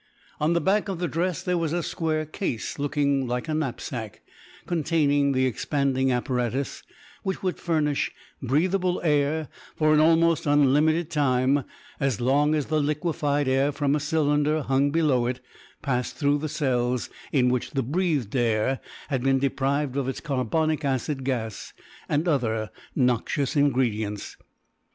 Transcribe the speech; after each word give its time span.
On 0.39 0.53
the 0.53 0.59
back 0.59 0.89
of 0.89 0.97
the 0.97 1.07
dress 1.07 1.43
there 1.43 1.59
was 1.59 1.73
a 1.73 1.83
square 1.83 2.25
case, 2.25 2.79
looking 2.79 3.27
like 3.27 3.47
a 3.47 3.53
knapsack, 3.53 4.21
containing 4.65 5.31
the 5.33 5.45
expanding 5.45 6.11
apparatus, 6.11 6.81
which 7.21 7.43
would 7.43 7.59
furnish 7.59 8.11
breathable 8.41 8.99
air 9.03 9.47
for 9.75 9.93
an 9.93 9.99
almost 9.99 10.47
unlimited 10.47 11.11
time 11.11 11.63
as 11.99 12.19
long 12.19 12.55
as 12.55 12.65
the 12.65 12.81
liquefied 12.81 13.47
air 13.47 13.71
from 13.71 13.95
a 13.95 13.99
cylinder 13.99 14.63
hung 14.63 14.89
below 14.89 15.27
it 15.27 15.39
passed 15.83 16.15
through 16.17 16.39
the 16.39 16.49
cells 16.49 17.07
in 17.31 17.49
which 17.49 17.69
the 17.69 17.83
breathed 17.83 18.35
air 18.35 18.79
had 19.09 19.21
been 19.21 19.37
deprived 19.37 19.95
of 19.95 20.09
its 20.09 20.19
carbonic 20.19 20.83
acid 20.83 21.23
gas 21.23 21.73
and 22.09 22.27
other 22.27 22.71
noxious 22.95 23.55
ingredients. 23.55 24.35